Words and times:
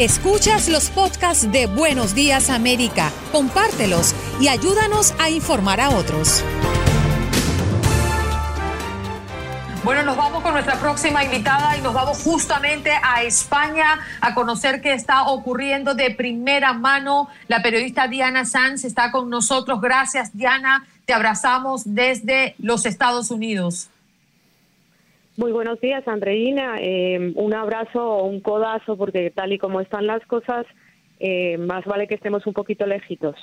Escuchas 0.00 0.68
los 0.68 0.90
podcasts 0.90 1.52
de 1.52 1.66
Buenos 1.68 2.16
Días 2.16 2.50
América, 2.50 3.12
compártelos 3.30 4.12
y 4.40 4.48
ayúdanos 4.48 5.14
a 5.20 5.30
informar 5.30 5.80
a 5.80 5.90
otros. 5.90 6.42
Bueno, 9.84 10.02
nos 10.02 10.16
vamos 10.16 10.42
con 10.42 10.52
nuestra 10.52 10.80
próxima 10.80 11.22
invitada 11.22 11.76
y 11.76 11.80
nos 11.80 11.94
vamos 11.94 12.20
justamente 12.24 12.90
a 12.90 13.22
España 13.22 14.00
a 14.20 14.34
conocer 14.34 14.80
qué 14.80 14.94
está 14.94 15.28
ocurriendo 15.28 15.94
de 15.94 16.10
primera 16.10 16.72
mano. 16.72 17.28
La 17.46 17.62
periodista 17.62 18.08
Diana 18.08 18.44
Sanz 18.44 18.84
está 18.84 19.12
con 19.12 19.30
nosotros. 19.30 19.80
Gracias, 19.80 20.36
Diana. 20.36 20.84
Te 21.04 21.12
abrazamos 21.12 21.82
desde 21.84 22.56
los 22.58 22.84
Estados 22.84 23.30
Unidos. 23.30 23.90
Muy 25.36 25.50
buenos 25.50 25.80
días, 25.80 26.06
Andreina. 26.06 26.76
Eh, 26.78 27.32
un 27.34 27.54
abrazo 27.54 28.00
o 28.00 28.24
un 28.24 28.40
codazo, 28.40 28.96
porque 28.96 29.30
tal 29.30 29.52
y 29.52 29.58
como 29.58 29.80
están 29.80 30.06
las 30.06 30.24
cosas, 30.26 30.64
eh, 31.18 31.58
más 31.58 31.84
vale 31.84 32.06
que 32.06 32.14
estemos 32.14 32.46
un 32.46 32.52
poquito 32.52 32.86
lejitos. 32.86 33.34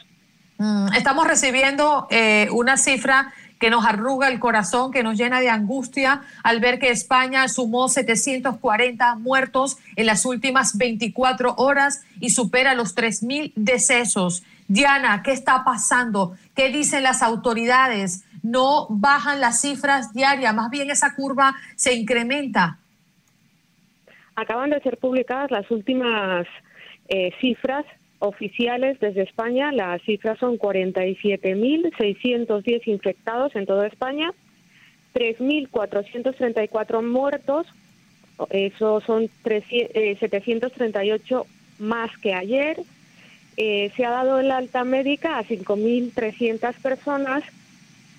Mm, 0.58 0.94
estamos 0.96 1.28
recibiendo 1.28 2.08
eh, 2.10 2.48
una 2.52 2.78
cifra 2.78 3.34
que 3.60 3.70
nos 3.70 3.86
arruga 3.86 4.30
el 4.30 4.40
corazón, 4.40 4.92
que 4.92 5.04
nos 5.04 5.18
llena 5.18 5.42
de 5.42 5.50
angustia 5.50 6.22
al 6.44 6.62
ver 6.62 6.80
que 6.80 6.90
España 6.90 7.48
sumó 7.48 7.90
740 7.90 9.16
muertos 9.16 9.78
en 9.96 10.06
las 10.06 10.26
últimas 10.26 10.78
24 10.78 11.56
horas 11.58 12.04
y 12.20 12.30
supera 12.30 12.74
los 12.74 12.96
3.000 12.96 13.52
decesos. 13.56 14.44
Diana, 14.68 15.22
¿qué 15.24 15.32
está 15.32 15.64
pasando? 15.64 16.36
¿Qué 16.56 16.70
dicen 16.70 17.04
las 17.04 17.22
autoridades? 17.22 18.24
No 18.44 18.88
bajan 18.90 19.40
las 19.40 19.62
cifras 19.62 20.14
diarias, 20.14 20.54
más 20.54 20.70
bien 20.70 20.90
esa 20.90 21.16
curva 21.16 21.56
se 21.76 21.94
incrementa. 21.94 22.80
Acaban 24.36 24.72
de 24.72 24.82
ser 24.82 24.98
publicadas 24.98 25.52
las 25.52 25.70
últimas 25.70 26.48
eh, 27.08 27.32
cifras 27.40 27.86
oficiales 28.20 29.00
desde 29.00 29.22
España, 29.24 29.72
las 29.72 30.02
cifras 30.04 30.38
son 30.40 30.58
47.610 30.58 32.88
infectados 32.88 33.56
en 33.56 33.66
toda 33.66 33.88
España, 33.88 34.34
3.434 35.14 37.04
muertos, 37.04 37.68
eso 38.50 39.02
son 39.02 39.30
738 39.44 41.42
eh, 41.42 41.46
más 41.80 42.18
que 42.18 42.34
ayer. 42.34 42.82
Eh, 43.58 43.92
se 43.96 44.06
ha 44.06 44.12
dado 44.12 44.40
el 44.40 44.50
alta 44.52 44.86
médica 44.86 45.38
a 45.38 45.44
5.300 45.44 46.74
personas 46.82 47.44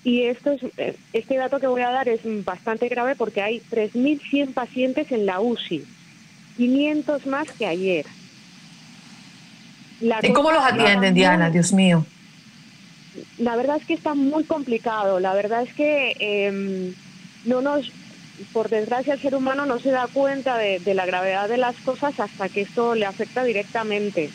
y 0.03 0.23
esto 0.23 0.51
es, 0.51 0.61
eh, 0.77 0.95
este 1.13 1.37
dato 1.37 1.59
que 1.59 1.67
voy 1.67 1.81
a 1.81 1.91
dar 1.91 2.09
es 2.09 2.21
bastante 2.43 2.89
grave 2.89 3.15
porque 3.15 3.41
hay 3.41 3.61
3.100 3.71 4.53
pacientes 4.53 5.11
en 5.11 5.25
la 5.25 5.39
UCI, 5.39 5.85
500 6.57 7.25
más 7.27 7.49
que 7.51 7.65
ayer. 7.65 8.05
¿Y 10.21 10.33
cómo 10.33 10.51
los 10.51 10.63
atienden, 10.63 11.13
Diana? 11.13 11.49
Dios 11.49 11.71
mío. 11.71 12.05
La 13.37 13.55
verdad 13.55 13.77
es 13.79 13.85
que 13.85 13.93
está 13.93 14.13
muy 14.15 14.43
complicado. 14.43 15.19
La 15.19 15.33
verdad 15.33 15.63
es 15.63 15.73
que 15.73 16.15
em, 16.19 16.93
no 17.45 17.61
nos, 17.61 17.89
por 18.51 18.69
desgracia, 18.69 19.13
el 19.13 19.21
ser 19.21 19.35
humano 19.35 19.65
no 19.65 19.79
se 19.79 19.91
da 19.91 20.07
cuenta 20.07 20.57
de, 20.57 20.81
la 20.93 21.05
gravedad 21.05 21.47
de 21.47 21.57
las 21.57 21.75
cosas 21.81 22.19
hasta 22.19 22.49
que 22.49 22.61
esto 22.61 22.95
le 22.95 23.05
afecta 23.05 23.43
directamente. 23.43 24.31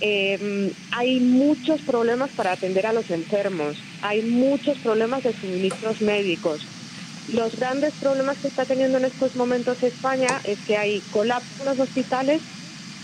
Em, 0.00 0.72
hay 0.90 1.20
muchos 1.20 1.82
problemas 1.82 2.30
para 2.32 2.52
atender 2.52 2.86
a 2.86 2.92
los 2.92 3.08
enfermos, 3.10 3.76
hay 4.02 4.22
muchos 4.22 4.78
problemas 4.80 5.22
de 5.22 5.32
suministros 5.34 6.00
médicos. 6.02 6.66
Los 7.28 7.56
grandes 7.56 7.94
problemas 7.94 8.38
que 8.38 8.48
está 8.48 8.66
teniendo 8.66 8.98
en 8.98 9.06
estos 9.06 9.34
momentos 9.34 9.82
España 9.82 10.40
es 10.44 10.58
que 10.66 10.76
hay 10.76 11.02
colapso 11.10 11.54
en 11.60 11.66
los 11.66 11.80
hospitales 11.80 12.42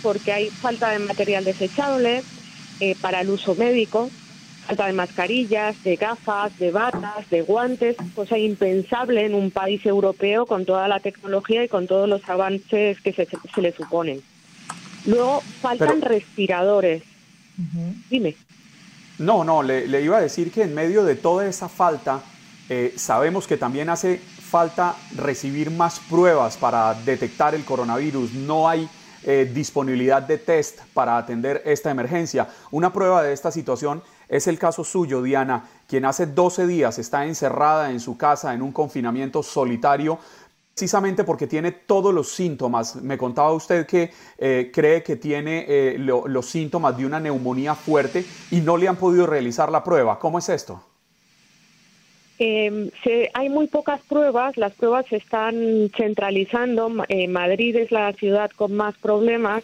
porque 0.03 0.33
hay 0.33 0.51
falta 0.51 0.91
de 0.91 0.99
material 0.99 1.45
desechable 1.45 2.25
eh, 2.81 2.97
para 3.01 3.21
el 3.21 3.31
uso 3.31 3.55
médico, 3.55 4.11
falta 4.67 4.87
de 4.87 4.93
mascarillas, 4.93 5.83
de 5.83 5.97
gafas, 5.97 6.57
de 6.59 6.71
batas, 6.71 7.29
de 7.31 7.43
guantes, 7.43 7.97
cosa 8.15 8.39
impensable 8.39 9.25
en 9.25 9.35
un 9.35 9.51
país 9.51 9.85
europeo 9.85 10.47
con 10.47 10.65
toda 10.65 10.89
la 10.89 11.01
tecnología 11.01 11.65
y 11.65 11.69
con 11.69 11.87
todos 11.87 12.09
los 12.09 12.27
avances 12.29 13.01
que 13.01 13.13
se, 13.13 13.27
le 13.61 13.73
suponen. 13.73 14.23
Luego 15.07 15.43
faltan 15.61 16.01
respiradores. 16.01 17.03
Dime. 18.09 18.37
No, 19.19 19.45
no, 19.45 19.63
le, 19.63 20.01
iba 20.01 20.17
a 20.17 20.21
decir 20.21 20.51
que 20.51 20.63
en 20.63 20.75
medio 20.75 21.05
de 21.05 21.15
toda 21.15 21.47
esa 21.47 21.69
falta, 21.69 22.23
eh, 22.69 22.95
sabemos 22.97 23.47
que 23.47 23.57
también 23.57 23.91
hace 23.91 24.19
falta 24.19 24.97
recibir 25.15 25.71
más 25.71 26.01
pruebas 26.01 26.57
para 26.57 26.95
detectar 26.95 27.55
el 27.55 27.65
coronavirus. 27.65 28.33
No 28.33 28.69
hay 28.69 28.89
eh, 29.23 29.51
disponibilidad 29.53 30.23
de 30.23 30.39
test 30.39 30.81
para 30.95 31.19
atender 31.19 31.63
esta 31.67 31.91
emergencia. 31.91 32.49
Una 32.71 32.91
prueba 32.91 33.23
de 33.23 33.35
esta 33.35 33.51
situación 33.51 34.03
es 34.31 34.47
el 34.47 34.59
caso 34.59 34.85
suyo, 34.85 35.23
Diana, 35.23 35.69
quien 35.87 36.07
hace 36.07 36.25
12 36.25 36.67
días 36.67 36.99
está 36.99 37.27
encerrada 37.27 37.91
en 37.91 38.01
su 38.01 38.17
casa 38.17 38.55
en 38.55 38.63
un 38.63 38.73
confinamiento 38.73 39.43
solitario 39.43 40.19
precisamente 40.81 41.25
porque 41.25 41.47
tiene 41.47 41.73
todos 41.73 42.15
los 42.15 42.31
síntomas. 42.33 42.97
Me 42.97 43.19
contaba 43.19 43.53
usted 43.53 43.85
que 43.87 44.11
eh, 44.39 44.71
cree 44.73 45.03
que 45.03 45.17
tiene 45.17 45.67
eh, 45.69 45.99
los 45.99 46.47
síntomas 46.47 46.97
de 46.97 47.05
una 47.05 47.21
neumonía 47.21 47.75
fuerte 47.75 48.25
y 48.51 48.63
no 48.63 48.79
le 48.79 48.89
han 48.89 48.97
podido 48.97 49.27
realizar 49.27 49.71
la 49.71 49.85
prueba. 49.85 50.19
¿Cómo 50.19 50.39
es 50.39 50.49
esto? 50.49 50.83
Se, 52.39 53.31
hay 53.35 53.51
muy 53.51 53.67
pocas 53.67 54.01
pruebas, 54.09 54.57
las 54.57 54.73
pruebas 54.73 55.05
se 55.11 55.17
están 55.17 55.91
centralizando, 55.95 56.91
eh, 57.09 57.29
Madrid 57.29 57.77
es 57.77 57.93
la 57.93 58.11
ciudad 58.15 58.51
con 58.51 58.73
más 58.73 58.97
problemas 58.97 59.63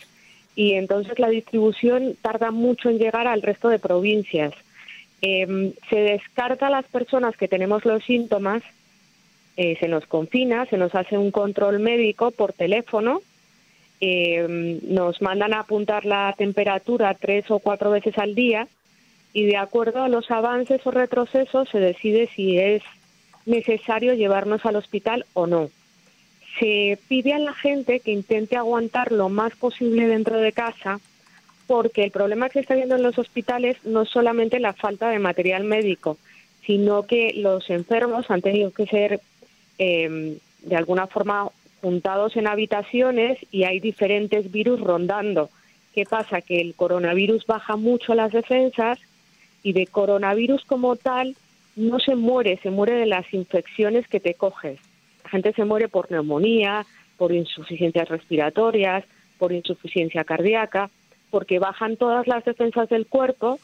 y 0.54 0.74
entonces 0.74 1.18
la 1.18 1.30
distribución 1.30 2.14
tarda 2.20 2.50
mucho 2.50 2.90
en 2.90 2.98
llegar 2.98 3.26
al 3.26 3.40
resto 3.40 3.70
de 3.70 3.78
provincias. 3.78 4.52
Em, 5.22 5.72
se 5.88 5.96
descarta 5.96 6.66
a 6.66 6.70
las 6.70 6.84
personas 6.84 7.38
que 7.38 7.48
tenemos 7.48 7.86
los 7.86 8.04
síntomas, 8.04 8.62
eh, 9.56 9.76
se 9.80 9.88
nos 9.88 10.06
confina, 10.06 10.66
se 10.66 10.76
nos 10.76 10.94
hace 10.94 11.16
un 11.16 11.30
control 11.30 11.78
médico 11.78 12.30
por 12.30 12.52
teléfono, 12.52 13.22
em, 14.00 14.78
nos 14.82 15.22
mandan 15.22 15.54
a 15.54 15.60
apuntar 15.60 16.04
la 16.04 16.34
temperatura 16.36 17.14
tres 17.14 17.50
o 17.50 17.58
cuatro 17.58 17.90
veces 17.90 18.18
al 18.18 18.34
día 18.34 18.68
y 19.32 19.44
de 19.44 19.56
acuerdo 19.56 20.02
a 20.02 20.08
los 20.08 20.30
avances 20.30 20.86
o 20.86 20.90
retrocesos 20.90 21.68
se 21.70 21.78
decide 21.78 22.28
si 22.34 22.58
es 22.58 22.82
necesario 23.46 24.14
llevarnos 24.14 24.66
al 24.66 24.76
hospital 24.76 25.24
o 25.32 25.46
no. 25.46 25.70
Se 26.58 26.98
pide 27.08 27.32
a 27.32 27.38
la 27.38 27.54
gente 27.54 28.00
que 28.00 28.12
intente 28.12 28.56
aguantar 28.56 29.12
lo 29.12 29.28
más 29.28 29.54
posible 29.56 30.06
dentro 30.06 30.38
de 30.38 30.52
casa 30.52 31.00
porque 31.66 32.04
el 32.04 32.10
problema 32.10 32.48
que 32.48 32.54
se 32.54 32.60
está 32.60 32.74
viendo 32.74 32.96
en 32.96 33.02
los 33.02 33.18
hospitales 33.18 33.76
no 33.84 34.02
es 34.02 34.10
solamente 34.10 34.60
la 34.60 34.72
falta 34.72 35.10
de 35.10 35.18
material 35.18 35.64
médico, 35.64 36.16
sino 36.64 37.04
que 37.04 37.32
los 37.36 37.70
enfermos 37.70 38.30
han 38.30 38.42
tenido 38.42 38.70
que 38.72 38.86
ser 38.86 39.20
eh, 39.78 40.38
de 40.62 40.76
alguna 40.76 41.06
forma 41.06 41.48
juntados 41.80 42.36
en 42.36 42.46
habitaciones 42.46 43.38
y 43.50 43.64
hay 43.64 43.80
diferentes 43.80 44.50
virus 44.50 44.80
rondando. 44.80 45.50
¿Qué 45.94 46.04
pasa? 46.04 46.40
Que 46.40 46.60
el 46.60 46.74
coronavirus 46.74 47.46
baja 47.46 47.76
mucho 47.76 48.14
las 48.14 48.32
defensas 48.32 48.98
y 49.62 49.72
de 49.72 49.86
coronavirus 49.86 50.64
como 50.64 50.96
tal 50.96 51.36
no 51.76 52.00
se 52.00 52.16
muere, 52.16 52.58
se 52.62 52.70
muere 52.70 52.94
de 52.94 53.06
las 53.06 53.32
infecciones 53.32 54.08
que 54.08 54.20
te 54.20 54.34
coges. 54.34 54.80
La 55.24 55.30
gente 55.30 55.52
se 55.52 55.64
muere 55.64 55.88
por 55.88 56.10
neumonía, 56.10 56.86
por 57.16 57.32
insuficiencias 57.32 58.08
respiratorias, 58.08 59.04
por 59.38 59.52
insuficiencia 59.52 60.24
cardíaca, 60.24 60.90
porque 61.30 61.58
bajan 61.58 61.96
todas 61.96 62.26
las 62.26 62.44
defensas 62.44 62.88
del 62.88 63.06
cuerpo 63.06 63.58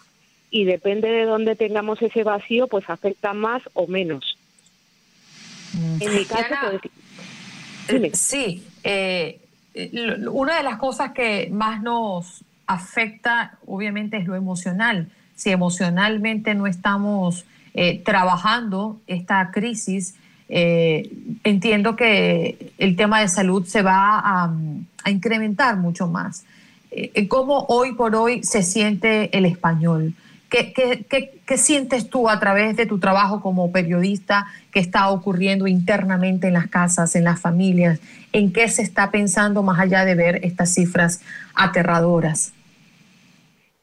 y 0.51 0.65
depende 0.65 1.11
de 1.11 1.25
dónde 1.25 1.57
tengamos 1.57 2.03
ese 2.03 2.25
vacío, 2.25 2.67
pues 2.69 2.89
afecta 2.89 3.33
más 3.33 3.63
o 3.73 3.87
menos. 3.87 4.32
En 6.01 6.15
mi 6.15 6.25
caso, 6.25 6.81
pues, 7.89 8.19
sí, 8.19 8.67
eh, 8.85 9.41
una 10.31 10.57
de 10.57 10.63
las 10.63 10.77
cosas 10.77 11.13
que 11.13 11.49
más 11.53 11.83
nos 11.83 12.45
afecta, 12.67 13.59
obviamente, 13.67 14.17
es 14.17 14.27
lo 14.27 14.35
emocional 14.35 15.09
si 15.43 15.51
emocionalmente 15.51 16.55
no 16.55 16.67
estamos 16.67 17.45
eh, 17.75 18.01
trabajando 18.05 19.01
esta 19.07 19.51
crisis, 19.51 20.15
eh, 20.49 21.11
entiendo 21.43 21.97
que 21.97 22.73
el 22.79 22.95
tema 22.95 23.21
de 23.21 23.29
salud 23.29 23.65
se 23.67 23.83
va 23.83 24.21
a, 24.25 24.55
incrementar 25.11 25.77
mucho 25.79 26.07
más. 26.07 26.45
Eh, 26.93 27.27
¿Cómo 27.27 27.67
hoy 27.69 27.95
por 27.95 28.15
hoy 28.15 28.45
se 28.45 28.63
siente 28.63 29.37
el 29.37 29.47
español? 29.47 30.15
¿Qué, 30.53 30.75
qué, 31.47 31.57
sientes 31.57 32.11
tú 32.11 32.29
a 32.29 32.39
través 32.39 32.77
de 32.77 32.85
tu 32.85 33.01
trabajo 33.01 33.41
como 33.41 33.73
periodista 33.73 34.45
que 34.71 34.81
está 34.81 35.11
ocurriendo 35.11 35.67
internamente 35.67 36.49
en 36.49 36.53
las 36.53 36.67
casas, 36.67 37.17
en 37.17 37.25
las 37.25 37.41
familias? 37.41 38.03
¿En 38.35 38.53
qué 38.53 38.69
se 38.69 38.83
está 38.83 39.11
pensando 39.11 39.63
más 39.63 39.81
allá 39.81 40.05
de 40.05 40.15
ver 40.15 40.41
estas 40.43 40.75
cifras 40.75 41.25
aterradoras? 41.55 42.53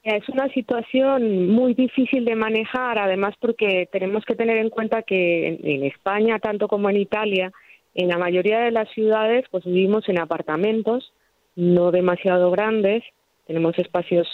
Es 0.04 0.30
una 0.30 0.48
situación 0.50 1.48
muy 1.48 1.74
difícil 1.74 2.24
de 2.24 2.36
manejar, 2.36 3.00
además 3.00 3.34
porque 3.40 3.90
tenemos 3.92 4.24
que 4.24 4.36
tener 4.36 4.58
en 4.58 4.70
cuenta 4.70 5.02
que 5.02 5.48
en, 5.48 5.84
España, 5.86 6.38
tanto 6.38 6.68
como 6.68 6.88
en 6.92 6.98
Italia, 6.98 7.52
en 7.96 8.10
la 8.10 8.20
mayoría 8.20 8.60
de 8.60 8.70
las 8.70 8.88
ciudades, 8.92 9.44
pues 9.50 9.66
vivimos 9.66 10.08
en 10.08 10.20
apartamentos, 10.20 11.14
no 11.56 11.90
demasiado 11.90 12.52
grandes, 12.52 13.04
tenemos 13.48 13.76
espacios 13.80 14.28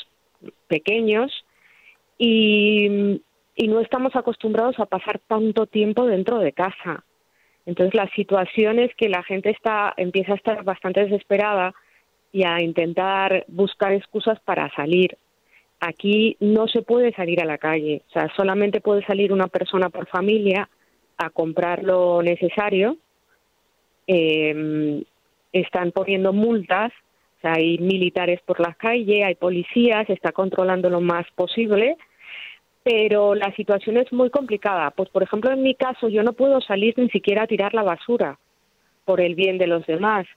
pequeños 0.67 1.31
y, 2.17 3.21
y 3.55 3.67
no 3.67 3.79
estamos 3.79 4.15
acostumbrados 4.15 4.79
a 4.79 4.85
pasar 4.85 5.19
tanto 5.27 5.65
tiempo 5.65 6.05
dentro 6.05 6.39
de 6.39 6.53
casa. 6.53 7.03
Entonces 7.65 7.95
la 7.95 8.09
situación 8.11 8.79
es 8.79 8.93
que 8.95 9.09
la 9.09 9.23
gente 9.23 9.49
está 9.49 9.93
empieza 9.97 10.33
a 10.33 10.35
estar 10.35 10.63
bastante 10.63 11.01
desesperada 11.01 11.73
y 12.31 12.45
a 12.45 12.61
intentar 12.61 13.45
buscar 13.47 13.93
excusas 13.93 14.39
para 14.41 14.69
salir. 14.75 15.17
Aquí 15.79 16.37
no 16.39 16.67
se 16.67 16.81
puede 16.81 17.13
salir 17.13 17.41
a 17.41 17.45
la 17.45 17.57
calle, 17.57 18.03
o 18.07 18.11
sea, 18.11 18.29
solamente 18.35 18.81
puede 18.81 19.05
salir 19.05 19.31
una 19.31 19.47
persona 19.47 19.89
por 19.89 20.07
familia 20.07 20.69
a 21.17 21.29
comprar 21.29 21.83
lo 21.83 22.21
necesario. 22.21 22.97
Em, 24.07 25.03
están 25.51 25.91
poniendo 25.91 26.33
multas, 26.33 26.91
hay 27.45 27.77
militares 27.77 28.39
por 28.45 28.59
la 28.59 28.73
calle, 28.73 29.23
hay 29.23 29.35
policías, 29.35 30.09
está 30.09 30.31
controlando 30.31 30.89
lo 30.89 31.01
más 31.01 31.25
posible, 31.35 31.97
pero 32.83 33.35
la 33.35 33.53
situación 33.55 33.97
es 33.97 34.11
muy 34.13 34.29
complicada. 34.29 34.91
Pues, 34.91 35.09
por 35.09 35.23
ejemplo, 35.23 35.51
en 35.51 35.63
mi 35.63 35.75
caso, 35.75 36.07
yo 36.09 36.23
no 36.23 36.33
puedo 36.33 36.61
salir 36.61 36.93
ni 36.97 37.09
siquiera 37.09 37.43
a 37.43 37.47
tirar 37.47 37.73
la 37.73 37.83
basura 37.83 38.37
por 39.05 39.21
el 39.21 39.35
bien 39.35 39.57
de 39.57 39.67
los 39.67 39.85
demás. 39.85 40.27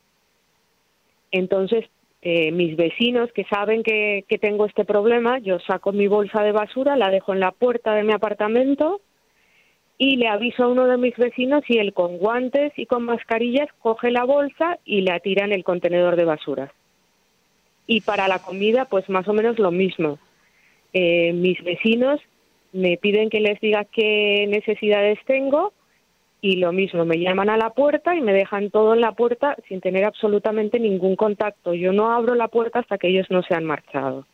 Entonces, 1.30 1.84
eh, 2.22 2.50
mis 2.52 2.76
vecinos 2.76 3.30
que 3.32 3.44
saben 3.44 3.82
que, 3.82 4.24
que 4.28 4.38
tengo 4.38 4.66
este 4.66 4.84
problema, 4.84 5.38
yo 5.38 5.58
saco 5.60 5.92
mi 5.92 6.08
bolsa 6.08 6.42
de 6.42 6.52
basura, 6.52 6.96
la 6.96 7.10
dejo 7.10 7.32
en 7.32 7.40
la 7.40 7.52
puerta 7.52 7.94
de 7.94 8.02
mi 8.02 8.12
apartamento 8.12 9.00
y 9.98 10.16
le 10.16 10.28
aviso 10.28 10.64
a 10.64 10.68
uno 10.68 10.86
de 10.86 10.96
mis 10.96 11.16
vecinos 11.16 11.64
y 11.68 11.78
él 11.78 11.92
con 11.92 12.18
guantes 12.18 12.72
y 12.76 12.86
con 12.86 13.04
mascarillas 13.04 13.68
coge 13.80 14.10
la 14.10 14.24
bolsa 14.24 14.78
y 14.84 15.02
la 15.02 15.18
tira 15.18 15.44
en 15.44 15.52
el 15.52 15.64
contenedor 15.64 16.16
de 16.16 16.24
basura. 16.24 16.72
Y 17.88 18.02
para 18.02 18.28
la 18.28 18.38
comida, 18.38 18.84
pues 18.84 19.08
más 19.08 19.26
o 19.26 19.32
menos 19.32 19.58
lo 19.58 19.72
mismo. 19.72 20.20
Eh, 20.92 21.32
mis 21.32 21.60
vecinos 21.64 22.20
me 22.72 22.96
piden 22.98 23.30
que 23.30 23.40
les 23.40 23.60
diga 23.60 23.84
qué 23.84 24.46
necesidades 24.48 25.18
tengo 25.26 25.72
y 26.40 26.56
lo 26.56 26.72
mismo, 26.72 27.04
me 27.04 27.18
llaman 27.18 27.50
a 27.50 27.56
la 27.56 27.70
puerta 27.70 28.14
y 28.14 28.20
me 28.20 28.32
dejan 28.32 28.70
todo 28.70 28.94
en 28.94 29.00
la 29.00 29.12
puerta 29.12 29.56
sin 29.68 29.80
tener 29.80 30.04
absolutamente 30.04 30.78
ningún 30.78 31.16
contacto. 31.16 31.74
Yo 31.74 31.92
no 31.92 32.12
abro 32.12 32.36
la 32.36 32.46
puerta 32.46 32.78
hasta 32.78 32.96
que 32.96 33.08
ellos 33.08 33.26
no 33.30 33.42
se 33.42 33.54
han 33.54 33.64
marchado. 33.64 34.24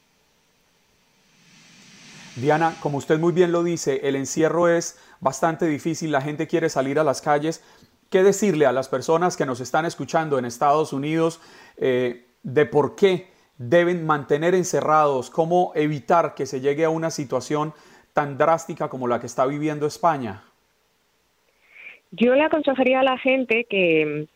Diana, 2.37 2.75
como 2.81 2.99
usted 2.99 3.19
muy 3.19 3.33
bien 3.33 3.53
lo 3.53 3.63
dice, 3.63 4.01
el 4.03 4.17
encierro 4.17 4.69
es 4.69 4.99
bastante 5.21 5.67
difícil, 5.67 6.11
la 6.13 6.21
gente 6.21 6.47
quiere 6.47 6.69
salir 6.69 6.99
a 6.99 7.05
las 7.05 7.23
calles. 7.23 7.65
¿Qué 8.11 8.23
decirle 8.23 8.67
a 8.67 8.73
las 8.73 8.89
personas 8.89 9.37
que 9.37 9.47
nos 9.47 9.61
están 9.61 9.87
escuchando 9.87 10.39
en 10.39 10.45
Estados 10.45 10.93
Unidos 10.93 11.41
eh, 11.79 12.27
de 12.43 12.67
por 12.67 12.97
qué 12.97 13.29
deben 13.59 14.05
mantener 14.07 14.55
encerrados, 14.55 15.31
cómo 15.31 15.73
evitar 15.75 16.35
que 16.35 16.47
se 16.47 16.61
llegue 16.61 16.85
a 16.85 16.91
una 16.91 17.11
situación 17.11 17.73
tan 18.13 18.39
drástica 18.39 18.89
como 18.89 19.09
la 19.09 19.21
que 19.21 19.27
está 19.27 19.47
viviendo 19.47 19.87
España? 19.87 20.43
Yo 22.11 22.35
le 22.35 22.45
aconsejaría 22.45 23.01
a 23.01 23.05
la 23.05 23.19
gente 23.19 23.67
que 23.69 24.27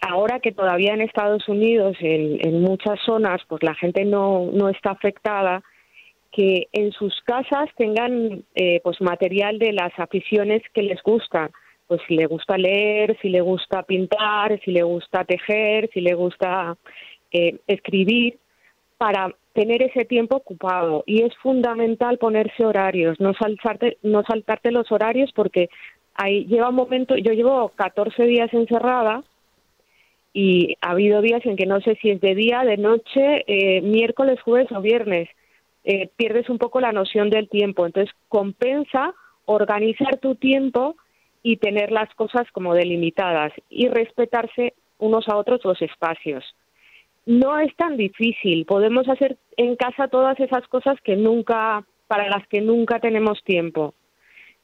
ahora 0.00 0.40
que 0.40 0.52
todavía 0.52 0.94
en 0.94 1.02
Estados 1.02 1.48
Unidos, 1.48 1.96
en, 2.00 2.62
muchas 2.62 2.98
zonas, 3.04 3.40
pues 3.48 3.62
la 3.62 3.74
gente 3.74 4.04
no, 4.04 4.50
no 4.52 4.68
está 4.68 4.90
afectada, 4.92 5.62
que 6.32 6.68
en 6.72 6.92
sus 6.92 7.20
casas 7.22 7.68
tengan 7.76 8.44
eh, 8.54 8.80
pues 8.82 9.00
material 9.00 9.58
de 9.58 9.72
las 9.72 9.92
aficiones 9.98 10.62
que 10.74 10.82
les 10.82 11.02
gusta 11.02 11.50
pues 11.86 12.00
si 12.08 12.16
le 12.16 12.26
gusta 12.26 12.58
leer 12.58 13.16
si 13.22 13.28
le 13.28 13.40
gusta 13.40 13.84
pintar 13.84 14.60
si 14.64 14.72
le 14.72 14.82
gusta 14.82 15.24
tejer 15.24 15.88
si 15.94 16.00
le 16.00 16.14
gusta 16.14 16.76
eh, 17.36 17.60
escribir 17.66 18.38
para 18.98 19.34
tener 19.52 19.82
ese 19.82 20.04
tiempo 20.04 20.36
ocupado 20.36 21.04
y 21.06 21.22
es 21.22 21.36
fundamental 21.38 22.18
ponerse 22.18 22.64
horarios 22.64 23.18
no 23.20 23.34
saltarte 23.34 23.98
no 24.02 24.22
saltarte 24.22 24.70
los 24.70 24.90
horarios 24.92 25.30
porque 25.34 25.68
ahí 26.14 26.46
lleva 26.46 26.70
un 26.70 26.76
momento 26.76 27.16
yo 27.16 27.32
llevo 27.32 27.70
14 27.70 28.24
días 28.24 28.52
encerrada 28.52 29.22
y 30.38 30.76
ha 30.82 30.90
habido 30.90 31.22
días 31.22 31.46
en 31.46 31.56
que 31.56 31.64
no 31.64 31.80
sé 31.80 31.96
si 32.02 32.10
es 32.10 32.20
de 32.20 32.34
día, 32.34 32.62
de 32.62 32.76
noche, 32.76 33.42
eh, 33.46 33.80
miércoles, 33.80 34.38
jueves 34.42 34.70
o 34.70 34.82
viernes 34.82 35.30
eh, 35.82 36.10
pierdes 36.14 36.50
un 36.50 36.58
poco 36.58 36.78
la 36.78 36.92
noción 36.92 37.30
del 37.30 37.48
tiempo. 37.48 37.86
Entonces, 37.86 38.14
compensa 38.28 39.14
organizar 39.46 40.18
tu 40.18 40.34
tiempo 40.34 40.96
y 41.42 41.56
tener 41.56 41.90
las 41.90 42.14
cosas 42.16 42.42
como 42.52 42.74
delimitadas 42.74 43.50
y 43.70 43.88
respetarse 43.88 44.74
unos 44.98 45.26
a 45.28 45.36
otros 45.36 45.64
los 45.64 45.80
espacios. 45.80 46.44
No 47.26 47.58
es 47.58 47.74
tan 47.74 47.96
difícil, 47.96 48.64
podemos 48.66 49.08
hacer 49.08 49.36
en 49.56 49.74
casa 49.74 50.06
todas 50.06 50.38
esas 50.38 50.66
cosas 50.68 51.00
que 51.02 51.16
nunca, 51.16 51.84
para 52.06 52.28
las 52.28 52.46
que 52.46 52.60
nunca 52.60 53.00
tenemos 53.00 53.42
tiempo. 53.42 53.94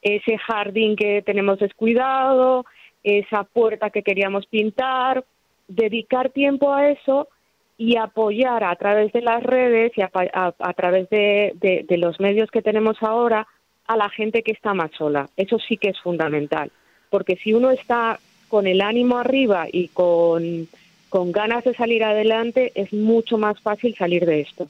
Ese 0.01 0.37
jardín 0.37 0.95
que 0.95 1.21
tenemos 1.21 1.59
descuidado, 1.59 2.65
esa 3.03 3.43
puerta 3.43 3.89
que 3.89 4.01
queríamos 4.01 4.45
pintar, 4.45 5.25
dedicar 5.67 6.29
tiempo 6.29 6.73
a 6.73 6.89
eso 6.89 7.27
y 7.77 7.97
apoyar 7.97 8.63
a 8.63 8.75
través 8.77 9.11
de 9.11 9.21
las 9.21 9.43
redes 9.43 9.91
y 9.97 10.01
a, 10.01 10.73
través 10.73 11.09
de, 11.09 11.85
los 11.97 12.19
medios 12.21 12.49
que 12.49 12.61
tenemos 12.61 12.95
ahora 13.01 13.45
a 13.87 13.97
la 13.97 14.09
gente 14.09 14.41
que 14.41 14.53
está 14.53 14.73
más 14.73 14.91
sola. 14.97 15.29
Eso 15.35 15.59
sí 15.59 15.75
que 15.75 15.89
es 15.89 15.99
fundamental, 15.99 16.71
porque 17.09 17.35
si 17.35 17.53
uno 17.53 17.71
está 17.71 18.19
con 18.47 18.67
el 18.67 18.79
ánimo 18.79 19.17
arriba 19.17 19.65
y 19.69 19.89
con, 19.89 20.67
con 21.13 21.31
ganas 21.31 21.63
de 21.63 21.75
salir 21.75 22.03
adelante, 22.03 22.71
es 22.73 22.91
mucho 22.91 23.37
más 23.37 23.61
fácil 23.61 23.95
salir 23.95 24.25
de 24.25 24.41
esto. 24.41 24.67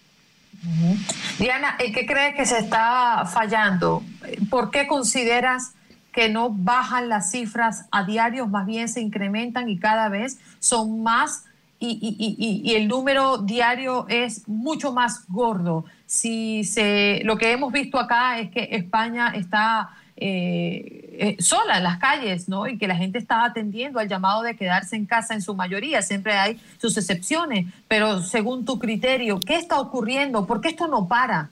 Diana, 1.39 1.77
¿en 1.79 1.93
qué 1.93 2.05
crees 2.05 2.35
que 2.35 2.45
se 2.45 2.59
está 2.59 3.23
fallando? 3.33 4.03
¿Por 4.49 4.69
qué 4.69 4.85
consideras 4.85 5.73
que 6.11 6.27
no 6.27 6.49
bajan 6.49 7.07
las 7.07 7.31
cifras 7.31 7.85
a 7.91 8.03
diario, 8.03 8.45
más 8.45 8.65
bien 8.65 8.89
se 8.89 8.99
incrementan 8.99 9.69
y 9.69 9.79
cada 9.79 10.09
vez 10.09 10.37
son 10.59 11.01
más 11.01 11.45
y, 11.79 12.73
el 12.75 12.89
número 12.89 13.37
diario 13.37 14.05
es 14.09 14.45
mucho 14.47 14.91
más 14.91 15.25
gordo. 15.29 15.85
Si 16.05 16.65
se, 16.65 17.21
lo 17.23 17.37
que 17.37 17.51
hemos 17.51 17.71
visto 17.71 17.97
acá 17.97 18.39
es 18.39 18.51
que 18.51 18.67
España 18.71 19.29
está 19.33 19.91
eh, 20.25 21.17
eh, 21.19 21.35
sola 21.39 21.79
en 21.79 21.83
las 21.83 21.97
calles, 21.97 22.47
¿no? 22.47 22.65
Y 22.65 22.77
que 22.77 22.87
la 22.87 22.95
gente 22.95 23.17
está 23.17 23.43
atendiendo 23.43 23.99
al 23.99 24.07
llamado 24.07 24.41
de 24.41 24.55
quedarse 24.55 24.95
en 24.95 25.05
casa 25.05 25.33
en 25.33 25.41
su 25.41 25.53
mayoría. 25.53 26.01
Siempre 26.01 26.31
hay 26.31 26.61
sus 26.77 26.95
excepciones, 26.95 27.65
pero 27.89 28.21
según 28.21 28.63
tu 28.63 28.79
criterio, 28.79 29.37
¿qué 29.45 29.57
está 29.57 29.81
ocurriendo? 29.81 30.47
¿Por 30.47 30.61
qué 30.61 30.69
esto 30.69 30.87
no 30.87 31.09
para? 31.09 31.49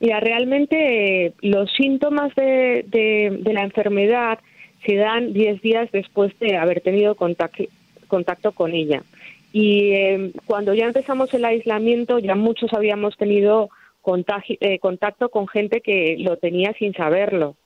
Mira, 0.00 0.20
realmente 0.20 1.26
eh, 1.26 1.32
los 1.42 1.70
síntomas 1.72 2.34
de, 2.34 3.42
la 3.44 3.62
enfermedad 3.62 4.38
se 4.86 4.94
dan 4.94 5.34
10 5.34 5.60
días 5.60 5.92
después 5.92 6.32
de 6.38 6.56
haber 6.56 6.80
tenido 6.80 7.14
contacto, 7.14 8.52
con 8.52 8.72
ella. 8.72 9.02
Y 9.52 10.32
cuando 10.46 10.72
ya 10.72 10.86
empezamos 10.86 11.34
el 11.34 11.44
aislamiento, 11.44 12.20
ya 12.20 12.36
muchos 12.36 12.72
habíamos 12.72 13.18
tenido 13.18 13.68
eh, 14.48 14.78
contacto 14.78 15.28
con 15.30 15.48
gente 15.48 15.80
que 15.80 16.16
lo 16.18 16.36
tenía 16.36 16.72
sin 16.78 16.94
saberlo. 16.94 17.56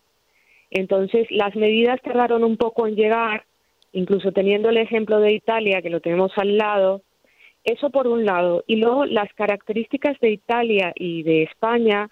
Entonces, 0.70 1.26
las 1.30 1.54
medidas 1.56 2.00
tardaron 2.02 2.44
un 2.44 2.56
poco 2.56 2.86
en 2.86 2.94
llegar, 2.94 3.44
incluso 3.92 4.32
teniendo 4.32 4.70
el 4.70 4.76
ejemplo 4.76 5.20
de 5.20 5.32
Italia, 5.32 5.82
que 5.82 5.90
lo 5.90 6.00
tenemos 6.00 6.32
al 6.36 6.56
lado. 6.56 7.02
Eso 7.64 7.90
por 7.90 8.06
un 8.06 8.24
lado. 8.24 8.64
Y 8.66 8.76
luego, 8.76 9.04
las 9.04 9.32
características 9.34 10.18
de 10.20 10.30
Italia 10.30 10.92
y 10.94 11.22
de 11.24 11.42
España 11.42 12.08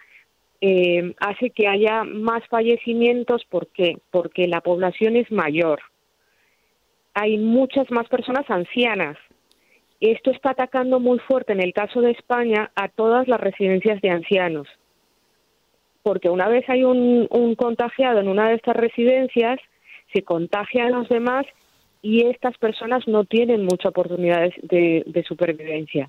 eh, 0.61 1.15
hace 1.21 1.51
que 1.51 1.69
haya 1.69 2.05
más 2.05 2.47
fallecimientos. 2.49 3.45
¿Por 3.45 3.69
qué? 3.69 3.99
Porque 4.11 4.49
la 4.49 4.61
población 4.61 5.17
es 5.17 5.31
mayor 5.31 5.81
hay 7.21 7.37
muchas 7.37 7.91
más 7.91 8.09
personas 8.09 8.49
ancianas. 8.49 9.17
Esto 10.01 10.31
está 10.31 10.51
atacando 10.51 11.01
muy 11.01 11.19
fuerte 11.19 11.53
en 11.53 11.61
el 11.61 11.73
caso 11.73 12.01
de 12.01 12.13
España 12.13 12.71
a 12.77 12.89
todas 12.89 13.27
las 13.27 13.41
residencias 13.41 14.01
de 14.01 14.11
ancianos. 14.11 14.69
Porque 16.03 16.31
una 16.31 16.49
vez 16.49 16.65
hay 16.69 16.85
un, 16.85 17.27
contagiado 17.57 18.21
en 18.21 18.29
una 18.29 18.49
de 18.49 18.55
estas 18.55 18.77
residencias, 18.77 19.59
se 20.13 20.23
contagia 20.23 20.87
a 20.87 20.91
los 20.91 21.09
demás 21.09 21.47
y 22.01 22.27
estas 22.27 22.57
personas 22.59 23.07
no 23.09 23.25
tienen 23.25 23.65
muchas 23.65 23.87
oportunidades 23.87 24.55
de, 24.63 25.25
supervivencia. 25.27 26.09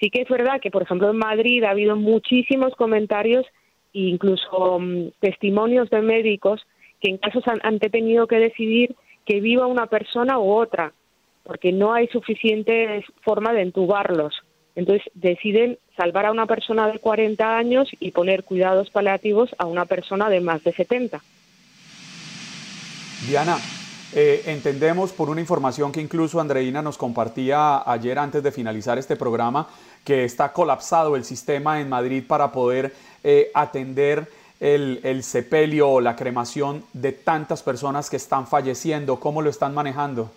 Sí 0.00 0.08
que 0.10 0.22
es 0.22 0.28
verdad 0.28 0.60
que, 0.62 0.70
por 0.70 0.82
ejemplo, 0.82 1.10
en 1.10 1.18
Madrid 1.18 1.62
ha 1.64 1.70
habido 1.70 1.96
muchísimos 1.96 2.74
comentarios 2.76 3.44
e 3.92 4.00
incluso 4.00 4.78
mm, 4.80 5.10
testimonios 5.20 5.90
de 5.90 6.00
médicos 6.00 6.66
que 7.00 7.10
en 7.10 7.18
casos 7.18 7.44
han, 7.46 7.60
han 7.62 7.78
tenido 7.78 8.26
que 8.26 8.38
decidir 8.38 8.96
que 9.26 9.40
viva 9.40 9.66
una 9.66 9.86
persona 9.86 10.38
u 10.38 10.50
otra, 10.50 10.94
porque 11.48 11.72
no 11.72 11.94
hay 11.94 12.08
suficiente 12.08 13.02
forma 13.22 13.54
de 13.54 13.62
entubarlos. 13.62 14.34
Entonces 14.76 15.10
deciden 15.14 15.78
salvar 15.96 16.26
a 16.26 16.30
una 16.30 16.44
persona 16.44 16.86
de 16.88 16.98
40 16.98 17.56
años 17.56 17.88
y 17.98 18.10
poner 18.10 18.44
cuidados 18.44 18.90
paliativos 18.90 19.48
a 19.56 19.64
una 19.64 19.86
persona 19.86 20.28
de 20.28 20.42
más 20.42 20.62
de 20.62 20.74
70. 20.74 21.22
Diana, 23.26 23.56
Eh, 24.14 24.44
entendemos 24.46 25.12
por 25.12 25.28
una 25.28 25.42
información 25.42 25.92
que 25.92 26.00
incluso 26.00 26.40
Andreina 26.40 26.80
nos 26.80 26.96
compartía 26.96 27.82
ayer 27.84 28.18
antes 28.18 28.42
de 28.42 28.50
finalizar 28.50 28.96
este 28.96 29.16
programa, 29.16 29.68
que 30.02 30.24
está 30.24 30.50
colapsado 30.54 31.14
el 31.14 31.26
sistema 31.26 31.78
en 31.78 31.90
Madrid 31.90 32.24
para 32.26 32.50
poder 32.50 32.94
eh, 33.22 33.50
atender 33.52 34.26
el, 34.60 35.00
el, 35.02 35.22
sepelio 35.22 35.90
o 35.90 36.00
la 36.00 36.16
cremación 36.16 36.84
de 36.94 37.12
tantas 37.12 37.62
personas 37.62 38.08
que 38.08 38.16
están 38.16 38.46
falleciendo. 38.46 39.20
¿Cómo 39.20 39.42
lo 39.42 39.50
están 39.50 39.74
manejando? 39.74 40.30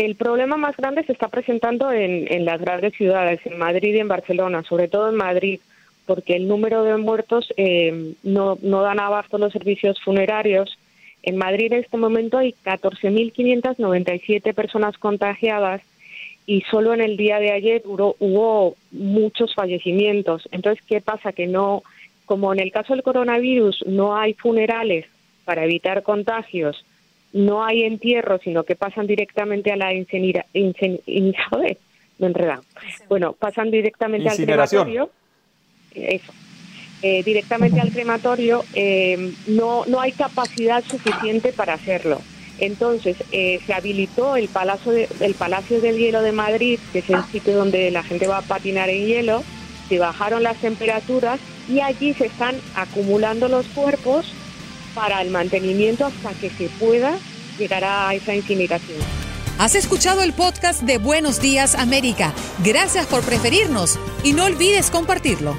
El 0.00 0.16
problema 0.16 0.56
más 0.56 0.74
grande 0.78 1.04
se 1.04 1.12
está 1.12 1.28
presentando 1.28 1.92
en, 1.92 2.46
las 2.46 2.58
grandes 2.58 2.94
ciudades, 2.94 3.38
en 3.44 3.58
Madrid 3.58 3.94
y 3.94 3.98
en 3.98 4.08
Barcelona, 4.08 4.62
sobre 4.62 4.88
todo 4.88 5.10
en 5.10 5.16
Madrid, 5.16 5.60
porque 6.06 6.36
el 6.36 6.48
número 6.48 6.84
de 6.84 6.96
muertos 6.96 7.52
eh, 7.58 8.14
no, 8.22 8.56
no 8.62 8.80
dan 8.80 8.98
abasto 8.98 9.36
los 9.36 9.52
servicios 9.52 10.00
funerarios. 10.02 10.78
En 11.22 11.36
Madrid 11.36 11.70
en 11.74 11.80
este 11.80 11.98
momento 11.98 12.38
hay 12.38 12.54
14.597 12.64 14.54
personas 14.54 14.96
contagiadas 14.96 15.82
y 16.46 16.62
solo 16.62 16.94
en 16.94 17.02
el 17.02 17.18
día 17.18 17.38
de 17.38 17.52
ayer 17.52 17.82
hubo, 17.84 18.16
hubo 18.20 18.76
muchos 18.92 19.54
fallecimientos. 19.54 20.48
Entonces, 20.50 20.82
¿qué 20.86 21.02
pasa? 21.02 21.32
Que 21.32 21.46
no, 21.46 21.82
como 22.24 22.54
en 22.54 22.60
el 22.60 22.72
caso 22.72 22.94
del 22.94 23.02
coronavirus 23.02 23.84
no 23.86 24.16
hay 24.16 24.32
funerales 24.32 25.04
para 25.44 25.64
evitar 25.64 26.02
contagios, 26.02 26.86
no 27.32 27.64
hay 27.64 27.84
entierro, 27.84 28.38
sino 28.38 28.64
que 28.64 28.76
pasan 28.76 29.06
directamente 29.06 29.72
a 29.72 29.76
la 29.76 29.94
incinera, 29.94 30.46
Bueno, 33.08 33.32
pasan 33.32 33.70
directamente 33.70 34.28
al 34.28 34.36
crematorio. 34.36 35.10
Eso. 35.94 36.32
Eh, 37.02 37.22
directamente 37.22 37.80
al 37.80 37.90
crematorio, 37.90 38.62
eh, 38.74 39.32
no, 39.46 39.84
no 39.86 40.00
hay 40.00 40.12
capacidad 40.12 40.84
suficiente 40.84 41.52
para 41.52 41.74
hacerlo. 41.74 42.20
Entonces, 42.58 43.16
eh, 43.32 43.58
se 43.64 43.72
habilitó 43.72 44.36
el 44.36 44.48
Palacio, 44.48 44.92
el 44.92 45.34
Palacio 45.34 45.80
del 45.80 45.96
Hielo 45.96 46.20
de 46.20 46.32
Madrid, 46.32 46.78
que 46.92 46.98
es 46.98 47.08
el 47.08 47.24
sitio 47.24 47.56
donde 47.56 47.90
la 47.90 48.02
gente 48.02 48.26
va 48.26 48.38
a 48.38 48.42
patinar 48.42 48.90
en 48.90 49.06
hielo, 49.06 49.42
se 49.88 49.98
bajaron 49.98 50.42
las 50.42 50.58
temperaturas 50.58 51.40
y 51.70 51.80
allí 51.80 52.12
se 52.12 52.26
están 52.26 52.56
acumulando 52.74 53.48
los 53.48 53.66
cuerpos 53.68 54.34
para 54.94 55.22
el 55.22 55.30
mantenimiento 55.30 56.06
hasta 56.06 56.32
que 56.34 56.50
se 56.50 56.68
pueda 56.78 57.18
llegar 57.58 57.84
a 57.84 58.14
esa 58.14 58.34
incineración. 58.34 58.98
Has 59.58 59.74
escuchado 59.74 60.22
el 60.22 60.32
podcast 60.32 60.82
de 60.82 60.96
Buenos 60.96 61.40
Días 61.40 61.74
América. 61.74 62.32
Gracias 62.64 63.06
por 63.06 63.22
preferirnos 63.22 63.98
y 64.24 64.32
no 64.32 64.44
olvides 64.44 64.90
compartirlo. 64.90 65.54